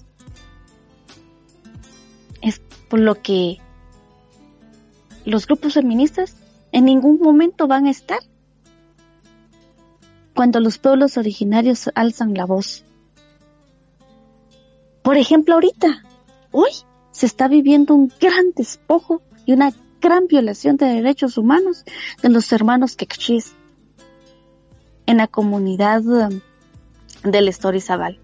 [2.42, 3.60] es por lo que
[5.26, 6.36] los grupos feministas
[6.72, 8.20] en ningún momento van a estar
[10.34, 12.84] cuando los pueblos originarios alzan la voz.
[15.02, 16.04] Por ejemplo, ahorita,
[16.52, 16.72] hoy
[17.12, 21.84] se está viviendo un gran despojo y una gran violación de derechos humanos
[22.22, 23.54] de los hermanos quechís
[25.06, 26.42] en la comunidad um,
[27.24, 28.20] del Estorizabal.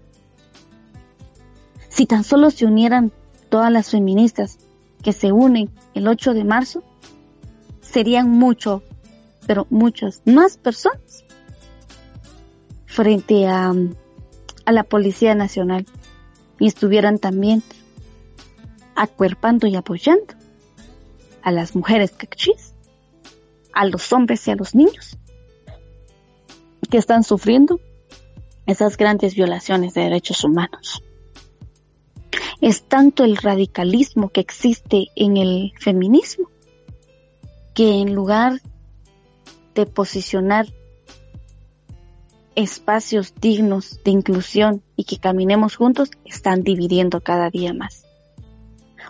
[1.88, 3.12] Si tan solo se unieran
[3.48, 4.58] todas las feministas
[5.02, 6.82] que se unen el 8 de marzo,
[7.80, 8.82] serían mucho,
[9.46, 11.24] pero muchas más personas
[12.86, 13.72] frente a,
[14.64, 15.86] a la Policía Nacional
[16.58, 17.62] y estuvieran también
[18.94, 20.34] acuerpando y apoyando
[21.42, 22.74] a las mujeres cachis,
[23.72, 25.18] a los hombres y a los niños
[26.92, 27.80] que están sufriendo
[28.66, 31.02] esas grandes violaciones de derechos humanos.
[32.60, 36.50] Es tanto el radicalismo que existe en el feminismo
[37.72, 38.60] que en lugar
[39.74, 40.66] de posicionar
[42.56, 48.04] espacios dignos de inclusión y que caminemos juntos, están dividiendo cada día más.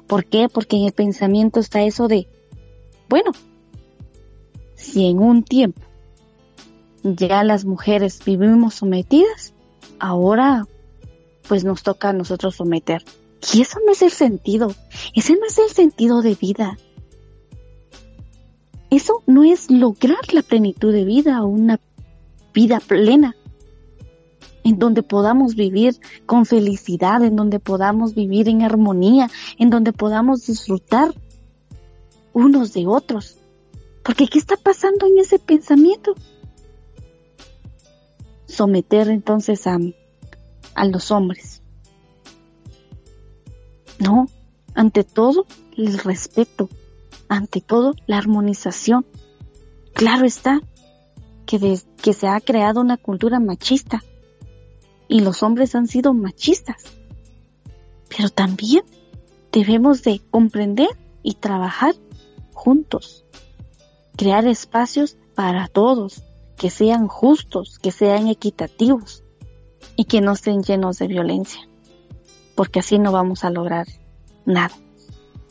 [0.07, 0.49] ¿Por qué?
[0.49, 2.29] Porque en el pensamiento está eso de,
[3.09, 3.33] bueno,
[4.77, 5.83] si en un tiempo
[7.03, 9.55] ya las mujeres vivimos sometidas,
[9.99, 10.67] ahora
[11.49, 13.05] pues nos toca a nosotros someter.
[13.53, 14.75] Y eso no es el sentido,
[15.15, 16.79] ese no es el sentido de vida.
[18.91, 21.81] Eso no es lograr la plenitud de vida o una
[22.53, 23.35] vida plena,
[24.65, 25.97] en donde podamos vivir
[26.27, 31.13] con felicidad, en donde podamos vivir en armonía, en donde podamos disfrutar
[32.33, 33.39] unos de otros.
[34.05, 36.15] Porque ¿qué está pasando en ese pensamiento?
[38.53, 39.79] Someter entonces a,
[40.75, 41.63] a los hombres.
[43.99, 44.27] No,
[44.75, 45.47] ante todo
[45.77, 46.69] el respeto,
[47.29, 49.07] ante todo la armonización.
[49.95, 50.61] Claro está
[51.47, 54.03] que, que se ha creado una cultura machista
[55.09, 56.85] y los hombres han sido machistas.
[58.15, 58.85] Pero también
[59.51, 60.91] debemos de comprender
[61.23, 61.95] y trabajar
[62.53, 63.25] juntos.
[64.17, 66.23] Crear espacios para todos,
[66.63, 69.25] que sean justos, que sean equitativos
[69.97, 71.69] y que no estén llenos de violencia,
[72.55, 73.89] porque así no vamos a lograr
[74.47, 74.71] nada.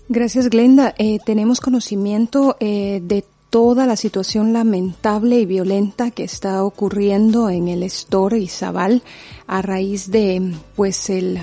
[0.07, 0.95] Gracias, Glenda.
[0.97, 7.67] Eh, tenemos conocimiento eh, de toda la situación lamentable y violenta que está ocurriendo en
[7.67, 9.03] el Store y Zabal
[9.47, 11.41] a raíz de, pues, el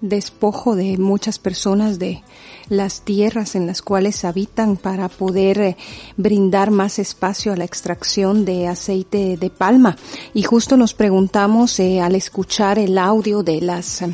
[0.00, 2.22] despojo de muchas personas de
[2.68, 5.76] las tierras en las cuales habitan para poder eh,
[6.16, 9.96] brindar más espacio a la extracción de aceite de palma.
[10.34, 14.04] Y justo nos preguntamos eh, al escuchar el audio de las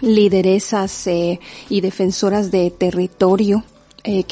[0.00, 3.64] lideresas eh, y defensoras de territorio
[4.04, 4.24] eh,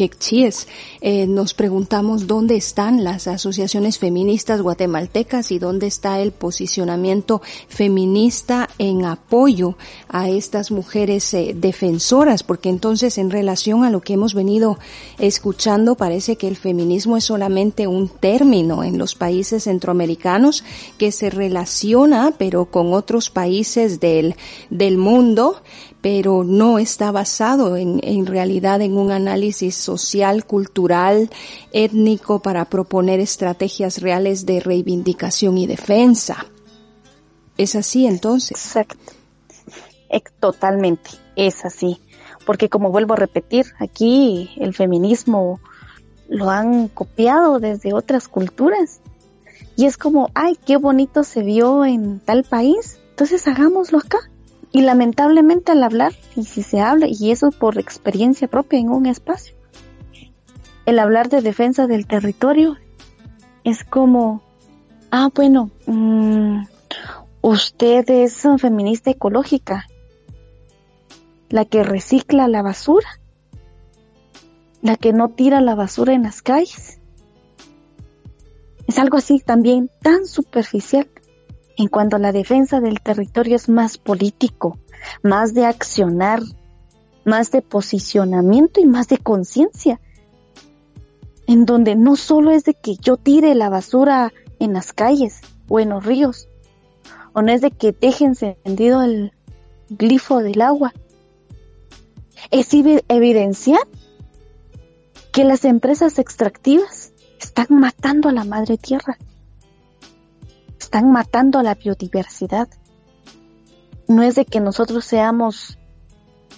[1.01, 8.69] eh, nos preguntamos dónde están las asociaciones feministas guatemaltecas y dónde está el posicionamiento feminista
[8.79, 9.77] en apoyo
[10.09, 14.79] a estas mujeres eh, defensoras, porque entonces en relación a lo que hemos venido
[15.19, 20.65] escuchando parece que el feminismo es solamente un término en los países centroamericanos
[20.97, 24.35] que se relaciona pero con otros países del,
[24.71, 25.63] del mundo
[26.01, 31.31] pero no está basado en, en realidad en un análisis social, cultural,
[31.73, 36.47] étnico para proponer estrategias reales de reivindicación y defensa.
[37.57, 38.65] ¿Es así entonces?
[38.65, 38.97] Exacto.
[40.41, 42.01] Totalmente, es así.
[42.47, 45.61] Porque como vuelvo a repetir, aquí el feminismo
[46.29, 49.01] lo han copiado desde otras culturas.
[49.77, 54.19] Y es como, ay, qué bonito se vio en tal país, entonces hagámoslo acá.
[54.71, 59.07] Y lamentablemente al hablar, y si se habla, y eso por experiencia propia en un
[59.07, 59.55] espacio,
[60.85, 62.77] el hablar de defensa del territorio
[63.65, 64.43] es como,
[65.11, 66.63] ah, bueno, mmm,
[67.41, 69.87] usted es feminista ecológica.
[71.51, 73.09] la que recicla la basura,
[74.83, 77.01] la que no tira la basura en las calles.
[78.87, 81.09] Es algo así también tan superficial
[81.79, 84.79] en cuanto a la defensa del territorio es más político,
[85.23, 86.43] más de accionar,
[87.25, 90.01] más de posicionamiento y más de conciencia.
[91.47, 95.79] En donde no solo es de que yo tire la basura en las calles o
[95.79, 96.49] en los ríos,
[97.33, 99.33] o no es de que deje encendido el
[99.89, 100.93] glifo del agua.
[102.51, 103.81] Es evidenciar
[105.31, 109.17] que las empresas extractivas están matando a la madre tierra,
[110.79, 112.69] están matando la biodiversidad.
[114.07, 115.79] No es de que nosotros seamos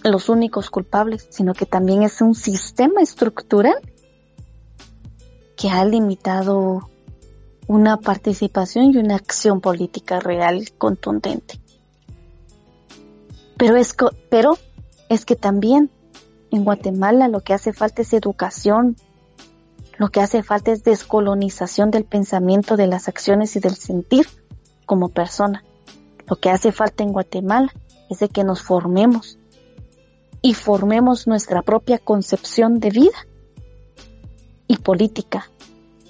[0.03, 3.77] los únicos culpables, sino que también es un sistema estructural
[5.57, 6.89] que ha limitado
[7.67, 11.61] una participación y una acción política real contundente.
[13.57, 13.95] Pero es,
[14.31, 14.57] pero
[15.09, 15.91] es que también
[16.51, 18.97] en Guatemala lo que hace falta es educación,
[20.01, 24.27] lo que hace falta es descolonización del pensamiento, de las acciones y del sentir
[24.87, 25.63] como persona.
[26.27, 27.71] Lo que hace falta en Guatemala
[28.09, 29.39] es de que nos formemos
[30.41, 33.27] y formemos nuestra propia concepción de vida
[34.67, 35.51] y política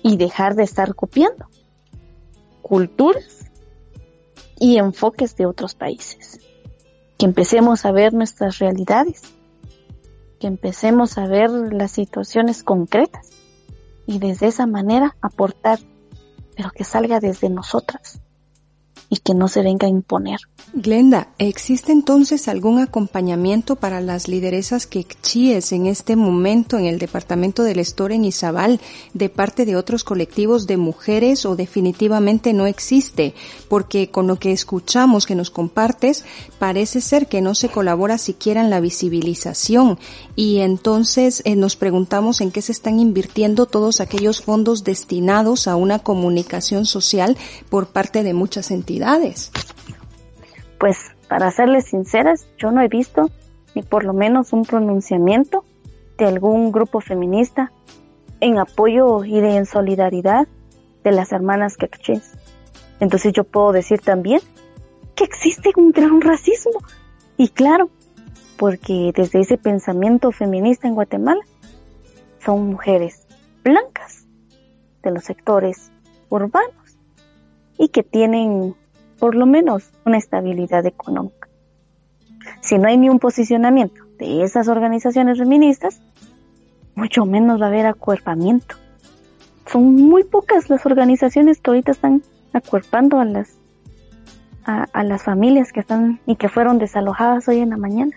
[0.05, 1.49] y dejar de estar copiando
[2.63, 3.51] culturas
[4.61, 6.39] y enfoques de otros países.
[7.19, 9.23] Que empecemos a ver nuestras realidades,
[10.39, 13.40] que empecemos a ver las situaciones concretas
[14.07, 15.79] y desde esa manera aportar,
[16.57, 18.23] pero que salga desde nosotras
[19.13, 20.39] y que no se venga a imponer.
[20.73, 27.65] Glenda, ¿existe entonces algún acompañamiento para las lideresas quechíes en este momento en el departamento
[27.65, 28.81] del Estor en Izabal
[29.13, 33.35] de parte de otros colectivos de mujeres o definitivamente no existe?
[33.69, 36.25] Porque con lo que escuchamos que nos compartes,
[36.61, 39.99] parece ser que no se colabora siquiera en la visibilización
[40.37, 45.75] y entonces eh, nos preguntamos en qué se están invirtiendo todos aquellos fondos destinados a
[45.75, 47.37] una comunicación social
[47.69, 49.00] por parte de muchas entidades
[50.79, 50.97] pues
[51.29, 53.31] para serles sinceras, yo no he visto
[53.75, 55.65] ni por lo menos un pronunciamiento
[56.19, 57.71] de algún grupo feminista
[58.41, 60.49] en apoyo y de en solidaridad
[61.05, 62.33] de las hermanas quechés.
[62.99, 64.41] Entonces yo puedo decir también
[65.15, 66.81] que existe un gran racismo.
[67.37, 67.91] Y claro,
[68.57, 71.43] porque desde ese pensamiento feminista en Guatemala
[72.45, 73.27] son mujeres
[73.63, 74.27] blancas
[75.03, 75.91] de los sectores
[76.29, 76.99] urbanos
[77.79, 78.75] y que tienen
[79.21, 81.49] por lo menos una estabilidad económica.
[82.63, 86.01] Si no hay ni un posicionamiento de esas organizaciones feministas,
[86.95, 88.77] mucho menos va a haber acuerpamiento.
[89.67, 93.61] Son muy pocas las organizaciones que ahorita están acuerpando a las
[94.65, 98.13] a, las familias que están y que fueron desalojadas hoy en la mañana.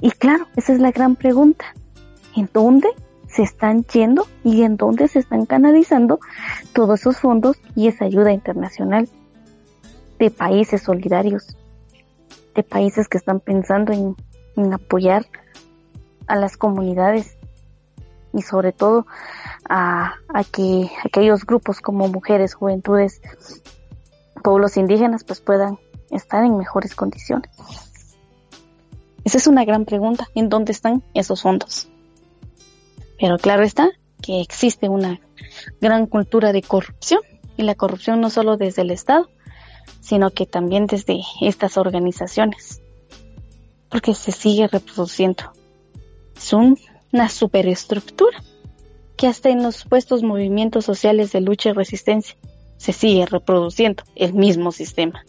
[0.00, 1.66] Y claro, esa es la gran pregunta.
[2.34, 2.88] ¿En dónde
[3.28, 6.18] se están yendo y en dónde se están canalizando
[6.72, 9.08] todos esos fondos y esa ayuda internacional?
[10.20, 11.56] De países solidarios,
[12.54, 14.14] de países que están pensando en,
[14.74, 15.24] apoyar
[16.26, 17.38] a las comunidades
[18.34, 19.06] y sobre todo
[19.66, 20.16] a,
[20.52, 23.22] que aquellos grupos como mujeres, juventudes,
[24.44, 25.78] pueblos indígenas pues puedan
[26.10, 27.50] estar en mejores condiciones.
[29.24, 31.88] Esa es una gran pregunta, ¿en dónde están esos fondos?
[33.18, 33.88] Pero claro está
[34.20, 35.20] que existe una
[35.80, 37.22] gran cultura de corrupción
[37.56, 39.30] y la corrupción no solo desde el Estado,
[40.00, 42.80] sino que también desde estas organizaciones,
[43.88, 45.52] porque se sigue reproduciendo.
[46.36, 48.42] Es una superestructura
[49.16, 52.36] que hasta en los supuestos movimientos sociales de lucha y resistencia
[52.78, 55.22] se sigue reproduciendo el mismo sistema.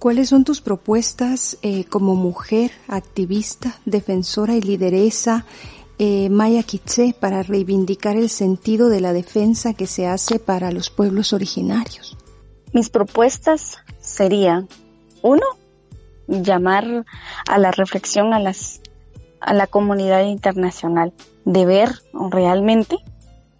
[0.00, 5.46] ¿Cuáles son tus propuestas eh, como mujer, activista, defensora y lideresa
[6.00, 10.90] eh, Maya Kitse para reivindicar el sentido de la defensa que se hace para los
[10.90, 12.16] pueblos originarios?
[12.72, 14.68] Mis propuestas serían,
[15.22, 15.44] uno,
[16.26, 17.04] llamar
[17.46, 18.40] a la reflexión a
[19.40, 21.12] a la comunidad internacional
[21.44, 22.96] de ver realmente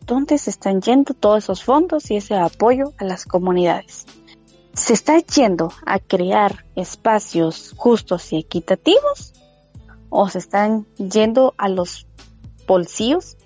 [0.07, 4.07] dónde se están yendo todos esos fondos y ese apoyo a las comunidades.
[4.75, 9.35] ¿Se está yendo a crear espacios justos y equitativos
[10.09, 12.07] o se están yendo a los
[12.67, 13.37] bolsillos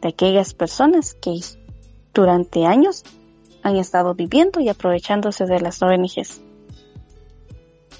[0.00, 1.38] de aquellas personas que
[2.14, 3.04] durante años
[3.62, 6.40] han estado viviendo y aprovechándose de las ONGs.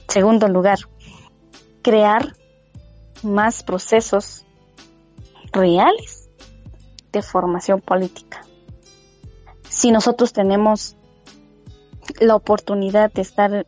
[0.09, 0.79] Segundo lugar,
[1.83, 2.35] crear
[3.23, 4.45] más procesos
[5.53, 6.29] reales
[7.13, 8.45] de formación política.
[9.69, 10.97] Si nosotros tenemos
[12.21, 13.67] la oportunidad de estar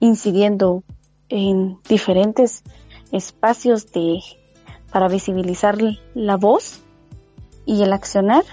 [0.00, 0.84] incidiendo
[1.28, 2.62] en diferentes
[3.12, 4.20] espacios de
[4.92, 5.76] para visibilizar
[6.14, 6.80] la voz
[7.66, 8.44] y el accionar,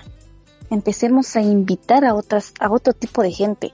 [0.72, 3.74] empecemos a invitar a otras a otro tipo de gente,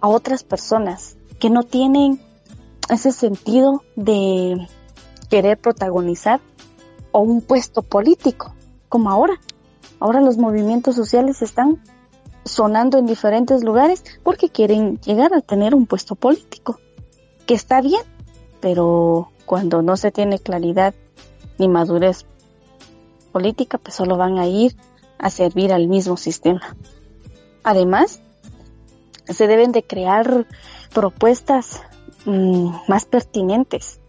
[0.00, 2.20] a otras personas que no tienen
[2.88, 4.66] ese sentido de
[5.28, 6.40] querer protagonizar
[7.12, 8.54] o un puesto político,
[8.88, 9.34] como ahora.
[10.00, 11.82] Ahora los movimientos sociales están
[12.44, 16.78] sonando en diferentes lugares porque quieren llegar a tener un puesto político,
[17.46, 18.02] que está bien,
[18.60, 20.94] pero cuando no se tiene claridad
[21.58, 22.26] ni madurez
[23.32, 24.76] política, pues solo van a ir
[25.18, 26.76] a servir al mismo sistema.
[27.62, 28.20] Además,
[29.26, 30.46] se deben de crear
[30.92, 31.82] propuestas
[32.24, 34.00] mm, más pertinentes,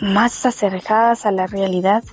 [0.00, 2.04] más acercadas a la realidad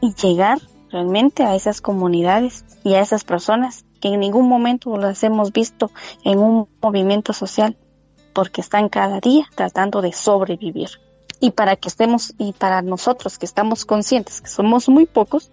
[0.00, 0.58] y llegar
[0.90, 5.90] realmente a esas comunidades y a esas personas que en ningún momento las hemos visto
[6.24, 7.76] en un movimiento social
[8.32, 10.88] porque están cada día tratando de sobrevivir.
[11.40, 15.50] Y para que estemos, y para nosotros que estamos conscientes que somos muy pocos,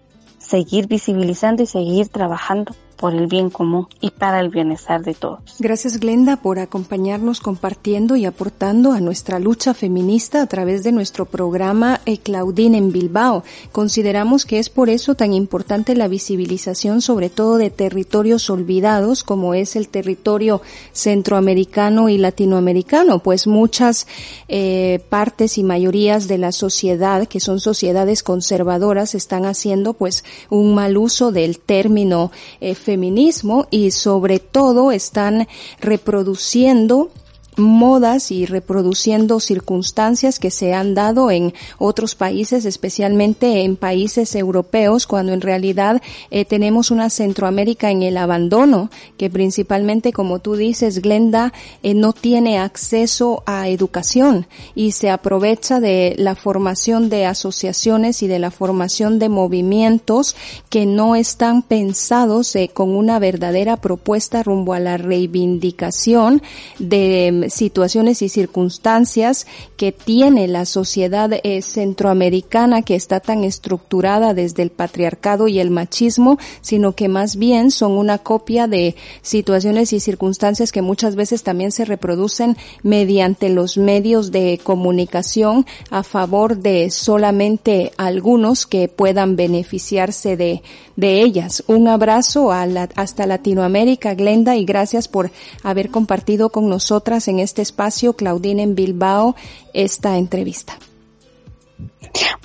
[0.48, 5.40] seguir visibilizando y seguir trabajando por el bien común y para el bienestar de todos.
[5.58, 11.24] Gracias Glenda por acompañarnos compartiendo y aportando a nuestra lucha feminista a través de nuestro
[11.24, 13.44] programa e Claudine en Bilbao.
[13.72, 19.54] Consideramos que es por eso tan importante la visibilización sobre todo de territorios olvidados como
[19.54, 20.60] es el territorio
[20.92, 24.06] centroamericano y latinoamericano, pues muchas
[24.48, 30.74] eh, partes y mayorías de la sociedad que son sociedades conservadoras están haciendo pues un
[30.74, 32.30] mal uso del término
[32.60, 35.46] eh, feminismo y sobre todo están
[35.78, 37.10] reproduciendo
[37.58, 45.06] modas y reproduciendo circunstancias que se han dado en otros países, especialmente en países europeos,
[45.06, 46.00] cuando en realidad
[46.30, 51.52] eh, tenemos una Centroamérica en el abandono, que principalmente, como tú dices, Glenda,
[51.82, 58.28] eh, no tiene acceso a educación y se aprovecha de la formación de asociaciones y
[58.28, 60.36] de la formación de movimientos
[60.68, 66.42] que no están pensados eh, con una verdadera propuesta rumbo a la reivindicación
[66.78, 69.46] de situaciones y circunstancias
[69.76, 75.70] que tiene la sociedad eh, centroamericana que está tan estructurada desde el patriarcado y el
[75.70, 81.42] machismo, sino que más bien son una copia de situaciones y circunstancias que muchas veces
[81.42, 89.36] también se reproducen mediante los medios de comunicación a favor de solamente algunos que puedan
[89.36, 90.62] beneficiarse de,
[90.96, 91.62] de ellas.
[91.66, 95.30] Un abrazo a hasta Latinoamérica, Glenda, y gracias por
[95.62, 99.36] haber compartido con nosotras en este espacio, Claudine en Bilbao,
[99.72, 100.78] esta entrevista.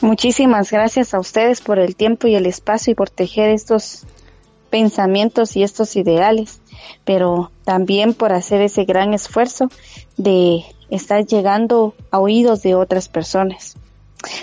[0.01, 4.05] Muchísimas gracias a ustedes por el tiempo y el espacio y por tejer estos
[4.69, 6.59] pensamientos y estos ideales,
[7.05, 9.69] pero también por hacer ese gran esfuerzo
[10.17, 13.77] de estar llegando a oídos de otras personas.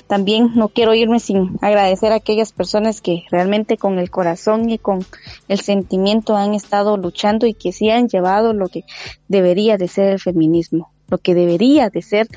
[0.07, 4.79] También no quiero irme sin agradecer a aquellas personas que realmente con el corazón y
[4.79, 5.05] con
[5.49, 8.85] el sentimiento han estado luchando y que sí han llevado lo que
[9.29, 12.29] debería de ser el feminismo, lo que debería de ser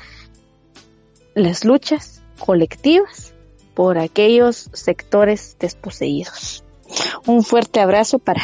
[1.34, 3.34] las luchas colectivas
[3.74, 6.64] por aquellos sectores desposeídos.
[7.26, 8.42] Un fuerte abrazo para,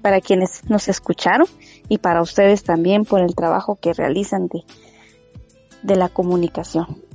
[0.00, 1.46] para quienes nos escucharon
[1.88, 4.62] y para ustedes también por el trabajo que realizan de,
[5.82, 7.09] de la comunicación.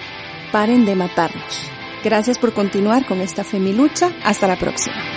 [0.51, 1.71] Paren de matarnos.
[2.03, 4.13] Gracias por continuar con esta femilucha.
[4.23, 5.16] Hasta la próxima.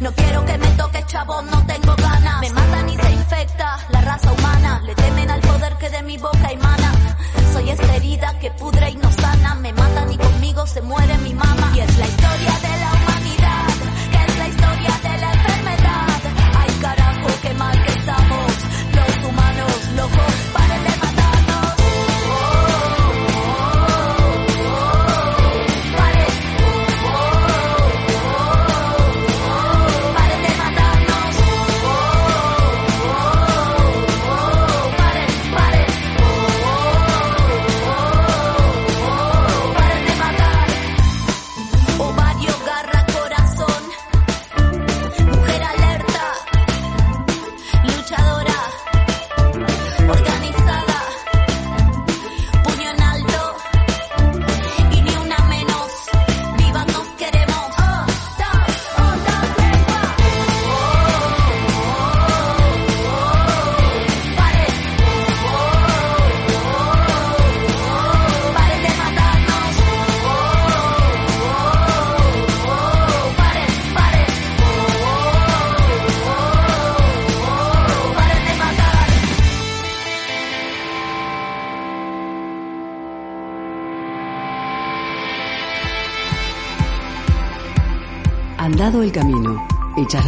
[0.00, 2.40] No quiero que me toques, chavo, no tengo ganas.
[2.42, 4.82] Me matan y se infecta la raza humana.
[4.84, 5.23] Le teme